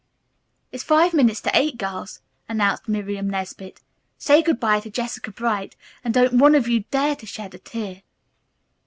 [0.71, 3.81] "It's five minutes to eight, girls," announced Miriam Nesbit.
[4.17, 7.59] "Say good bye to Jessica Bright, and don't one of you dare to shed a
[7.59, 8.01] tear."